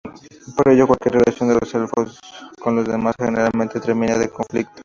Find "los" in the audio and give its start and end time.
1.59-1.75, 2.75-2.87